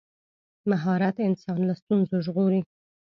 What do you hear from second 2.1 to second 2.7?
ژغوري.